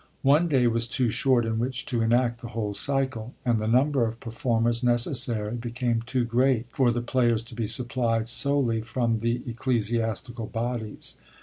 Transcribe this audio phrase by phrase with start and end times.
[0.23, 4.03] One day was too short in which to enact the whole cycle, and the number
[4.07, 9.43] of performers necessary became too great for the players to be supplied solely from the
[9.45, 11.19] ecclesiastical bodies.